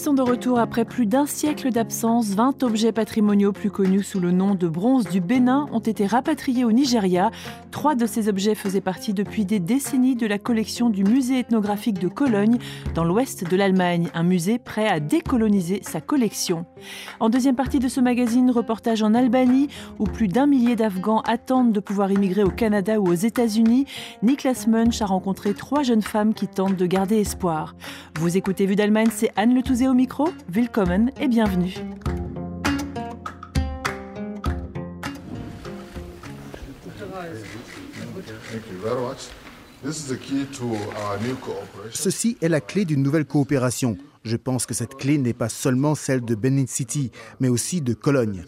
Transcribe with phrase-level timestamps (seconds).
[0.00, 2.28] Sont de retour après plus d'un siècle d'absence.
[2.28, 6.64] 20 objets patrimoniaux plus connus sous le nom de bronze du Bénin ont été rapatriés
[6.64, 7.30] au Nigeria.
[7.70, 11.98] Trois de ces objets faisaient partie depuis des décennies de la collection du musée ethnographique
[11.98, 12.56] de Cologne,
[12.94, 16.64] dans l'ouest de l'Allemagne, un musée prêt à décoloniser sa collection.
[17.18, 21.72] En deuxième partie de ce magazine, reportage en Albanie, où plus d'un millier d'Afghans attendent
[21.72, 23.84] de pouvoir immigrer au Canada ou aux États-Unis.
[24.22, 27.74] Niklas Munch a rencontré trois jeunes femmes qui tentent de garder espoir.
[28.18, 30.28] Vous écoutez Vue d'Allemagne, c'est Anne Le Touzé au micro.
[30.48, 31.74] Willkommen et bienvenue.
[41.90, 43.98] Ceci est la clé d'une nouvelle coopération.
[44.22, 47.10] Je pense que cette clé n'est pas seulement celle de Benin City,
[47.40, 48.44] mais aussi de Cologne.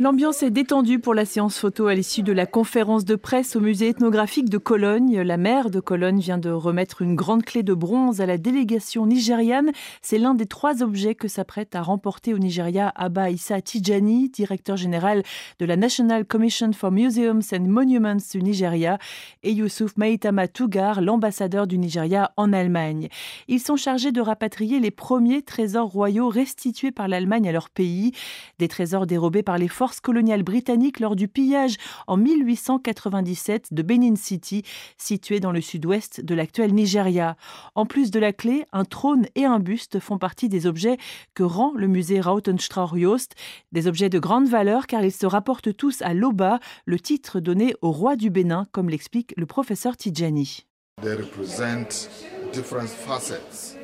[0.00, 3.60] L'ambiance est détendue pour la séance photo à l'issue de la conférence de presse au
[3.60, 5.20] musée ethnographique de Cologne.
[5.22, 9.06] La maire de Cologne vient de remettre une grande clé de bronze à la délégation
[9.06, 9.72] nigériane.
[10.00, 14.76] C'est l'un des trois objets que s'apprête à remporter au Nigeria Abba Issa Tijani, directeur
[14.76, 15.24] général
[15.58, 18.98] de la National Commission for Museums and Monuments du Nigeria,
[19.42, 23.08] et Youssouf Maitama Tougar, l'ambassadeur du Nigeria en Allemagne.
[23.48, 28.12] Ils sont chargés de rapatrier les premiers trésors royaux restitués par l'Allemagne à leur pays,
[28.58, 34.16] des trésors dérobés par les forces coloniales britanniques lors du pillage en 1897 de Benin
[34.16, 34.62] City,
[34.96, 37.36] situé dans le sud-ouest de l'actuel Nigeria.
[37.74, 40.98] En plus de la clé, un trône et un buste font partie des objets
[41.34, 43.32] que rend le musée Rautenstrauch-Jost,
[43.72, 47.74] des objets de grande valeur car ils se rapportent tous à l'Oba, le titre donné
[47.82, 50.66] au roi du Bénin, comme l'explique le professeur Tidjani.
[51.00, 52.08] They represent
[52.52, 53.76] different facets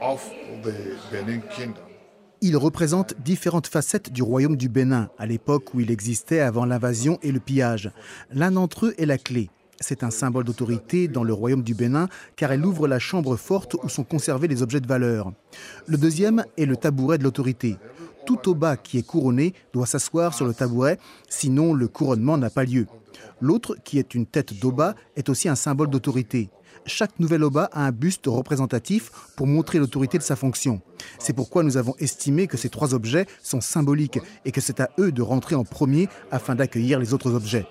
[0.00, 0.26] of
[0.62, 1.93] the Benin Kingdom.
[2.46, 7.18] Il représente différentes facettes du royaume du Bénin, à l'époque où il existait avant l'invasion
[7.22, 7.90] et le pillage.
[8.30, 9.48] L'un d'entre eux est la clé.
[9.80, 12.06] C'est un symbole d'autorité dans le royaume du Bénin
[12.36, 15.32] car elle ouvre la chambre forte où sont conservés les objets de valeur.
[15.86, 17.78] Le deuxième est le tabouret de l'autorité.
[18.26, 20.98] Tout au bas qui est couronné doit s'asseoir sur le tabouret,
[21.30, 22.86] sinon le couronnement n'a pas lieu.
[23.40, 26.50] L'autre, qui est une tête d'Oba, est aussi un symbole d'autorité
[26.86, 30.80] chaque nouvel Oba a un buste représentatif pour montrer l'autorité de sa fonction.
[31.18, 34.90] C'est pourquoi nous avons estimé que ces trois objets sont symboliques et que c'est à
[34.98, 37.66] eux de rentrer en premier afin d'accueillir les autres objets.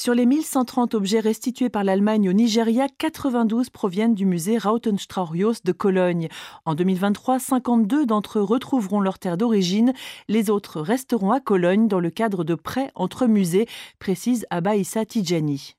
[0.00, 5.72] Sur les 1130 objets restitués par l'Allemagne au Nigeria, 92 proviennent du musée Rautenstrauch-Jost de
[5.72, 6.28] Cologne.
[6.64, 9.92] En 2023, 52 d'entre eux retrouveront leur terre d'origine.
[10.28, 13.66] Les autres resteront à Cologne dans le cadre de prêts entre musées,
[13.98, 14.74] précise Abba
[15.08, 15.74] Tijani.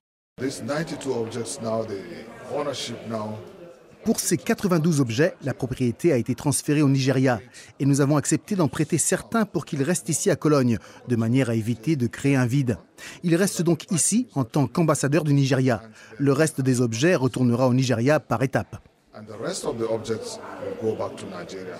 [4.04, 6.34] These 92 objects now, the ownership now Pour ces 92 objets, la propriété a été
[6.34, 7.40] transférée au Nigeria
[7.78, 10.78] et nous avons accepté d'en prêter certains pour qu'ils restent ici à Cologne,
[11.08, 12.78] de manière à éviter de créer un vide.
[13.22, 15.82] Ils restent donc ici en tant qu'ambassadeurs du Nigeria.
[16.18, 18.76] Le reste des objets retournera au Nigeria par étapes.
[19.20, 20.38] and the rest of the objects
[20.82, 21.76] will go back to Nigeria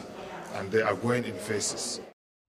[0.59, 2.01] and they are going in phases.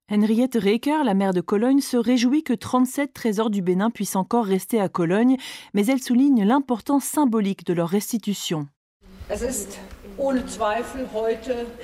[0.10, 4.46] Henriette Reker, la maire de Cologne, se réjouit que 37 trésors du Bénin puissent encore
[4.46, 5.38] rester à Cologne,
[5.74, 8.68] mais elle souligne l'importance symbolique de leur restitution.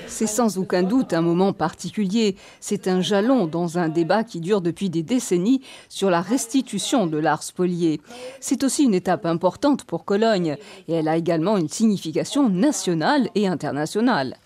[0.07, 2.35] C'est sans aucun doute un moment particulier.
[2.59, 7.17] C'est un jalon dans un débat qui dure depuis des décennies sur la restitution de
[7.17, 8.01] l'art spolié.
[8.39, 13.47] C'est aussi une étape importante pour Cologne et elle a également une signification nationale et
[13.47, 14.37] internationale.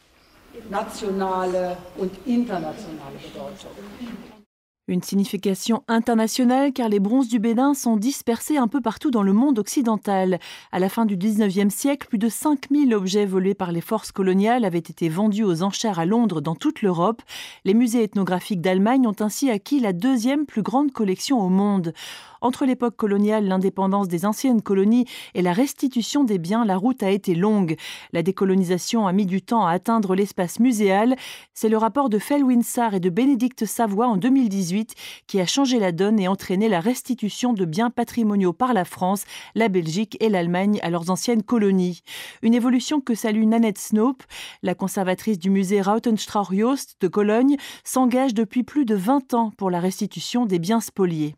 [0.69, 4.40] nationale und internationale Bedeutung.
[4.87, 9.31] Une signification internationale car les bronzes du Bénin sont dispersés un peu partout dans le
[9.31, 10.39] monde occidental.
[10.71, 14.65] À la fin du 19e siècle, plus de 5000 objets volés par les forces coloniales
[14.65, 17.21] avaient été vendus aux enchères à Londres dans toute l'Europe.
[17.63, 21.93] Les musées ethnographiques d'Allemagne ont ainsi acquis la deuxième plus grande collection au monde.
[22.41, 25.05] Entre l'époque coloniale, l'indépendance des anciennes colonies
[25.35, 27.75] et la restitution des biens, la route a été longue.
[28.13, 31.15] La décolonisation a mis du temps à atteindre l'espace muséal.
[31.53, 34.95] C'est le rapport de Felwinsar et de Bénédicte Savoie en 2018
[35.27, 39.25] qui a changé la donne et entraîné la restitution de biens patrimoniaux par la France,
[39.53, 42.01] la Belgique et l'Allemagne à leurs anciennes colonies.
[42.41, 44.23] Une évolution que salue Nanette Snope,
[44.63, 49.79] la conservatrice du musée Rautenstrauch-Jost de Cologne, s'engage depuis plus de 20 ans pour la
[49.79, 51.35] restitution des biens spoliés.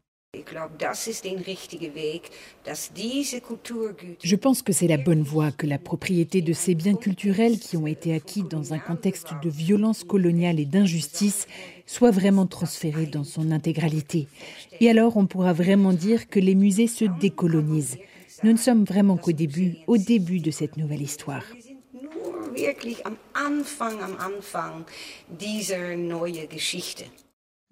[4.24, 7.78] Je pense que c'est la bonne voie, que la propriété de ces biens culturels qui
[7.78, 11.48] ont été acquis dans un contexte de violence coloniale et d'injustice
[11.86, 14.28] soit vraiment transférée dans son intégralité.
[14.80, 18.00] Et alors on pourra vraiment dire que les musées se décolonisent.
[18.44, 21.44] Nous ne sommes vraiment qu'au début, au début de cette nouvelle histoire.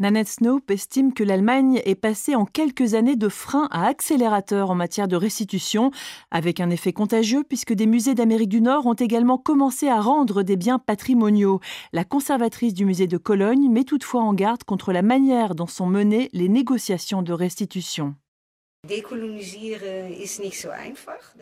[0.01, 4.75] Nanette Snope estime que l'Allemagne est passée en quelques années de frein à accélérateur en
[4.75, 5.92] matière de restitution,
[6.31, 10.42] avec un effet contagieux puisque des musées d'Amérique du Nord ont également commencé à rendre
[10.42, 11.59] des biens patrimoniaux.
[11.94, 15.86] La conservatrice du musée de Cologne met toutefois en garde contre la manière dont sont
[15.86, 18.15] menées les négociations de restitution.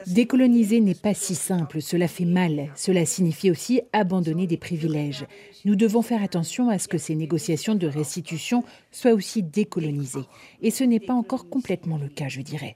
[0.07, 2.69] Décoloniser n'est pas si simple, cela fait mal.
[2.75, 5.25] Cela signifie aussi abandonner des privilèges.
[5.63, 10.27] Nous devons faire attention à ce que ces négociations de restitution soient aussi décolonisées.
[10.61, 12.75] Et ce n'est pas encore complètement le cas, je dirais.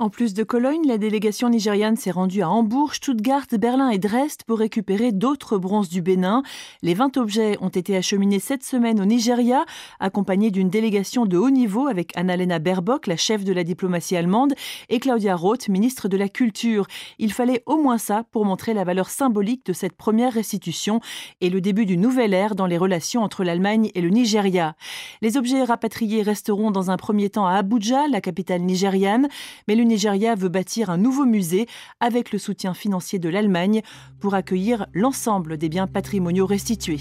[0.00, 4.44] En plus de Cologne, la délégation nigériane s'est rendue à Hambourg, Stuttgart, Berlin et Dresde
[4.46, 6.42] pour récupérer d'autres bronzes du Bénin.
[6.80, 9.66] Les 20 objets ont été acheminés cette semaine au Nigeria,
[9.98, 14.54] accompagnés d'une délégation de haut niveau avec Annalena Baerbock, la chef de la diplomatie allemande,
[14.88, 16.86] et Claudia Roth, ministre de la Culture.
[17.18, 21.00] Il fallait au moins ça pour montrer la valeur symbolique de cette première restitution
[21.42, 24.76] et le début d'une nouvelle ère dans les relations entre l'Allemagne et le Nigeria.
[25.20, 29.28] Les objets rapatriés resteront dans un premier temps à Abuja, la capitale nigériane,
[29.68, 31.66] mais Nigeria veut bâtir un nouveau musée
[31.98, 33.82] avec le soutien financier de l'Allemagne
[34.20, 37.00] pour accueillir l'ensemble des biens patrimoniaux restitués.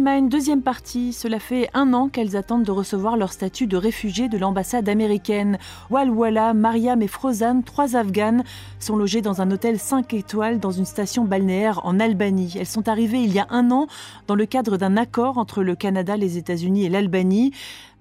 [0.00, 1.12] Vue d'Allemagne, deuxième partie.
[1.12, 5.58] Cela fait un an qu'elles attendent de recevoir leur statut de réfugiés de l'ambassade américaine.
[5.90, 8.42] Walwala, Mariam et Frozan, trois Afghanes,
[8.78, 12.54] sont logées dans un hôtel 5 étoiles dans une station balnéaire en Albanie.
[12.58, 13.88] Elles sont arrivées il y a un an
[14.26, 17.52] dans le cadre d'un accord entre le Canada, les États-Unis et l'Albanie.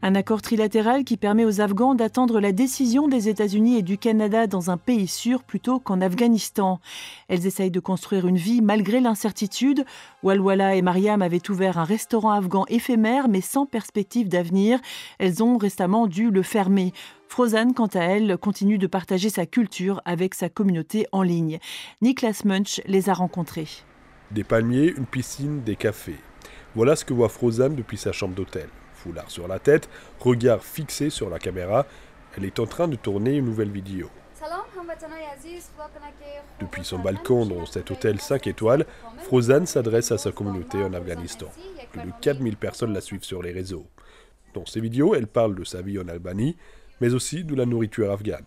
[0.01, 4.47] Un accord trilatéral qui permet aux Afghans d'attendre la décision des États-Unis et du Canada
[4.47, 6.79] dans un pays sûr plutôt qu'en Afghanistan.
[7.27, 9.83] Elles essayent de construire une vie malgré l'incertitude.
[10.23, 14.79] Walwala et Mariam avaient ouvert un restaurant afghan éphémère mais sans perspective d'avenir.
[15.17, 16.93] Elles ont récemment dû le fermer.
[17.27, 21.59] Frozan, quant à elle, continue de partager sa culture avec sa communauté en ligne.
[22.01, 23.67] Niklas Munch les a rencontrés.
[24.31, 26.19] Des palmiers, une piscine, des cafés.
[26.73, 28.69] Voilà ce que voit Frozan depuis sa chambre d'hôtel
[28.99, 31.85] foulard sur la tête, regard fixé sur la caméra.
[32.37, 34.09] Elle est en train de tourner une nouvelle vidéo.
[36.59, 38.85] Depuis son balcon dans cet hôtel 5 étoiles,
[39.19, 41.47] Frozan s'adresse à sa communauté en Afghanistan.
[41.91, 43.85] Plus de 4000 personnes la suivent sur les réseaux.
[44.53, 46.55] Dans ses vidéos, elle parle de sa vie en Albanie,
[47.01, 48.45] mais aussi de la nourriture afghane.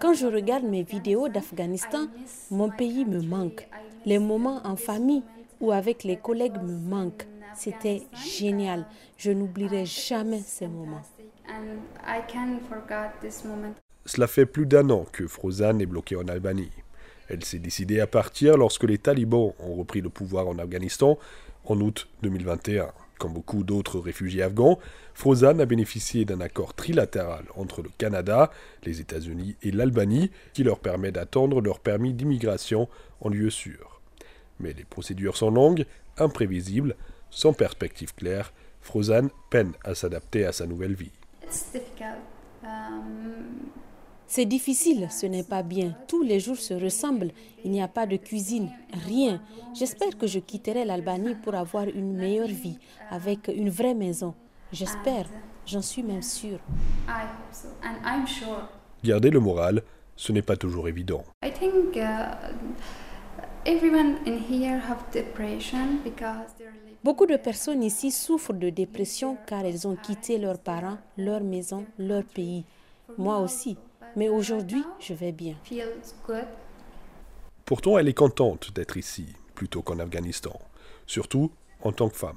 [0.00, 2.06] Quand je regarde mes vidéos d'Afghanistan,
[2.50, 3.66] mon pays me manque.
[4.04, 5.22] Les moments en famille
[5.62, 7.26] ou avec les collègues me manquent.
[7.54, 8.84] C'était génial.
[9.16, 11.02] Je n'oublierai jamais ces moments.
[14.04, 16.70] Cela fait plus d'un an que Frozan est bloquée en Albanie.
[17.28, 21.18] Elle s'est décidée à partir lorsque les talibans ont repris le pouvoir en Afghanistan
[21.64, 22.88] en août 2021.
[23.18, 24.80] Comme beaucoup d'autres réfugiés afghans,
[25.14, 28.50] Frozan a bénéficié d'un accord trilatéral entre le Canada,
[28.82, 32.88] les États-Unis et l'Albanie qui leur permet d'attendre leur permis d'immigration
[33.20, 33.91] en lieu sûr.
[34.62, 35.84] Mais les procédures sont longues,
[36.16, 36.96] imprévisibles,
[37.30, 38.52] sans perspective claire.
[38.80, 41.12] Frozan peine à s'adapter à sa nouvelle vie.
[44.26, 45.94] C'est difficile, ce n'est pas bien.
[46.08, 47.32] Tous les jours se ressemblent.
[47.64, 48.70] Il n'y a pas de cuisine,
[49.06, 49.42] rien.
[49.74, 52.78] J'espère que je quitterai l'Albanie pour avoir une meilleure vie,
[53.10, 54.34] avec une vraie maison.
[54.72, 55.26] J'espère,
[55.66, 56.60] j'en suis même sûre.
[59.04, 59.82] Garder le moral,
[60.16, 61.24] ce n'est pas toujours évident.
[67.04, 71.86] Beaucoup de personnes ici souffrent de dépression car elles ont quitté leurs parents, leur maison,
[71.98, 72.64] leur pays.
[73.18, 73.76] Moi aussi.
[74.16, 75.54] Mais aujourd'hui, je vais bien.
[77.64, 80.58] Pourtant, elle est contente d'être ici, plutôt qu'en Afghanistan,
[81.06, 81.50] surtout
[81.82, 82.36] en tant que femme.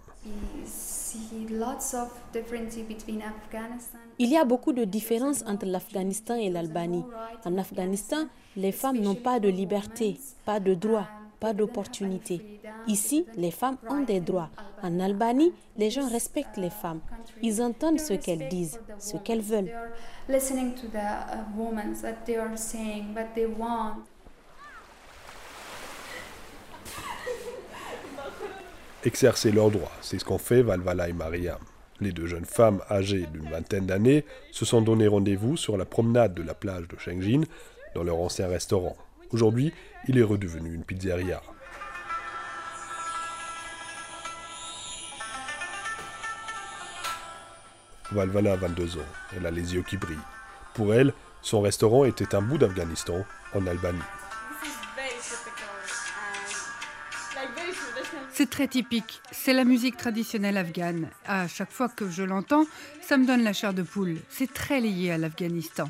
[4.19, 7.03] Il y a beaucoup de différences entre l'Afghanistan et l'Albanie.
[7.45, 11.07] En Afghanistan, les femmes n'ont pas de liberté, pas de droits,
[11.39, 12.60] pas d'opportunités.
[12.88, 14.50] Ici, les femmes ont des droits.
[14.81, 17.01] En Albanie, les gens respectent les femmes.
[17.41, 19.72] Ils entendent ce qu'elles disent, ce qu'elles veulent.
[29.06, 29.92] Exercer leurs droits.
[30.02, 31.60] C'est ce qu'ont fait Valvala et Mariam.
[32.02, 36.34] Les deux jeunes femmes âgées d'une vingtaine d'années se sont donné rendez-vous sur la promenade
[36.34, 37.44] de la plage de Shengjin,
[37.94, 38.98] dans leur ancien restaurant.
[39.32, 39.74] Aujourd'hui,
[40.08, 41.42] il est redevenu une pizzeria.
[48.12, 49.12] Valvala a 22 ans.
[49.36, 50.18] Elle a les yeux qui brillent.
[50.74, 54.00] Pour elle, son restaurant était un bout d'Afghanistan, en Albanie.
[58.38, 59.22] C'est très typique.
[59.32, 61.08] C'est la musique traditionnelle afghane.
[61.25, 62.65] À chaque fois que je l'entends,
[63.01, 64.18] ça me donne la chair de poule.
[64.27, 65.86] C'est très lié à l'Afghanistan.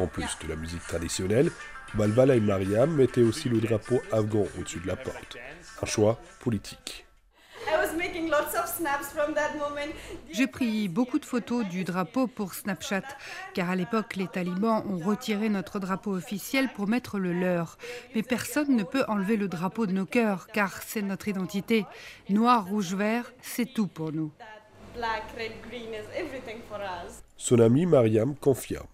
[0.00, 1.52] En plus de la musique traditionnelle,
[1.94, 5.36] Valvala et Mariam mettaient aussi le drapeau afghan au-dessus de la porte.
[5.80, 7.06] Un choix politique.
[10.30, 13.02] J'ai pris beaucoup de photos du drapeau pour Snapchat,
[13.54, 17.78] car à l'époque, les talibans ont retiré notre drapeau officiel pour mettre le leur.
[18.14, 21.84] Mais personne ne peut enlever le drapeau de nos cœurs, car c'est notre identité.
[22.28, 24.32] Noir, rouge, vert, c'est tout pour nous.
[27.36, 28.86] Son ami Mariam confirme.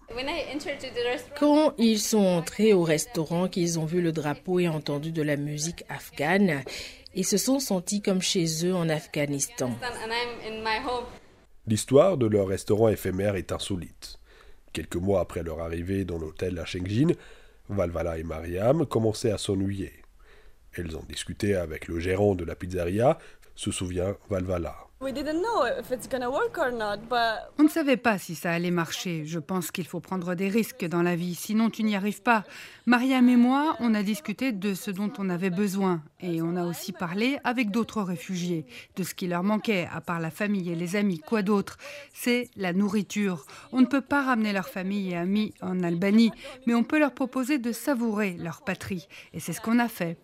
[1.37, 5.35] Quand ils sont entrés au restaurant, qu'ils ont vu le drapeau et entendu de la
[5.35, 6.63] musique afghane,
[7.15, 9.71] ils se sont sentis comme chez eux en Afghanistan.
[11.67, 14.19] L'histoire de leur restaurant éphémère est insolite.
[14.73, 17.13] Quelques mois après leur arrivée dans l'hôtel à Shengjin,
[17.69, 19.93] Valvala et Mariam commençaient à s'ennuyer.
[20.73, 23.17] Elles ont discuté avec le gérant de la pizzeria,
[23.55, 24.88] se souvient Valvala.
[27.57, 29.23] On ne savait pas si ça allait marcher.
[29.25, 32.43] Je pense qu'il faut prendre des risques dans la vie, sinon tu n'y arrives pas.
[32.85, 36.65] Mariam et moi, on a discuté de ce dont on avait besoin et on a
[36.65, 38.65] aussi parlé avec d'autres réfugiés,
[38.97, 41.19] de ce qui leur manquait, à part la famille et les amis.
[41.19, 41.77] Quoi d'autre?
[42.13, 43.45] C'est la nourriture.
[43.71, 46.31] On ne peut pas ramener leur famille et amis en Albanie,
[46.67, 49.07] mais on peut leur proposer de savourer leur patrie.
[49.33, 50.17] Et c'est ce qu'on a fait.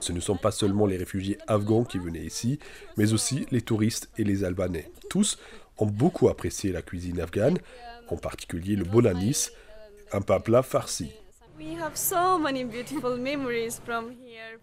[0.00, 2.58] Ce ne sont pas seulement les réfugiés afghans qui venaient ici,
[2.96, 4.90] mais aussi les touristes et les Albanais.
[5.08, 5.38] Tous
[5.78, 7.58] ont beaucoup apprécié la cuisine afghane,
[8.08, 9.50] en particulier le bonanis,
[10.12, 11.12] un plat farci.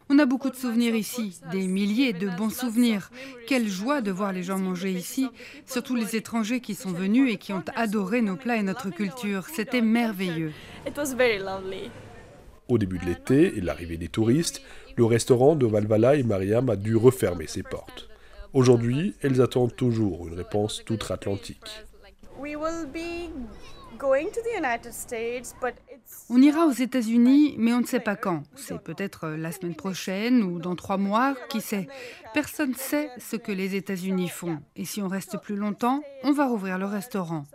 [0.09, 3.11] On a beaucoup de souvenirs ici, des milliers de bons souvenirs.
[3.47, 5.29] Quelle joie de voir les gens manger ici,
[5.65, 9.45] surtout les étrangers qui sont venus et qui ont adoré nos plats et notre culture.
[9.47, 10.53] C'était merveilleux.
[12.67, 14.61] Au début de l'été et l'arrivée des touristes,
[14.97, 18.09] le restaurant de Valvala et Mariam a dû refermer ses portes.
[18.53, 21.85] Aujourd'hui, elles attendent toujours une réponse outre-Atlantique.
[26.29, 28.43] On ira aux États-Unis, mais on ne sait pas quand.
[28.55, 31.87] C'est peut-être la semaine prochaine ou dans trois mois, qui sait.
[32.33, 34.59] Personne ne sait ce que les États-Unis font.
[34.75, 37.45] Et si on reste plus longtemps, on va rouvrir le restaurant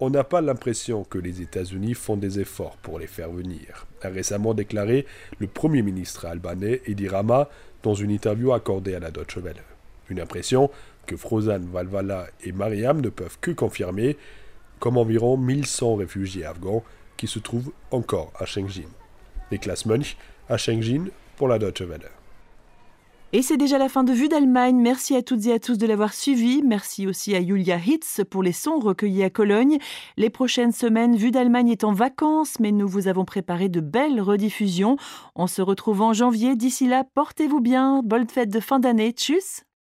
[0.00, 4.08] on n'a pas l'impression que les États-Unis font des efforts pour les faire venir, a
[4.08, 5.06] récemment déclaré
[5.38, 7.50] le Premier ministre albanais Edi Rama
[7.82, 9.62] dans une interview accordée à la Deutsche Welle.
[10.08, 10.70] Une impression
[11.06, 14.16] que Frozan Valvala et Mariam ne peuvent que confirmer,
[14.78, 16.82] comme environ 1100 réfugiés afghans
[17.18, 18.88] qui se trouvent encore à Shengjin.
[19.52, 20.16] Niklas Munch
[20.48, 22.08] à Shengjin pour la Deutsche Welle.
[23.32, 24.76] Et c'est déjà la fin de Vue d'Allemagne.
[24.76, 26.62] Merci à toutes et à tous de l'avoir suivi.
[26.64, 29.78] Merci aussi à Julia Hitz pour les sons recueillis à Cologne.
[30.16, 34.20] Les prochaines semaines, Vue d'Allemagne est en vacances, mais nous vous avons préparé de belles
[34.20, 34.96] rediffusions.
[35.36, 36.56] On se retrouve en janvier.
[36.56, 38.02] D'ici là, portez-vous bien.
[38.04, 39.12] Bonne fête de fin d'année.
[39.12, 39.62] Tchuss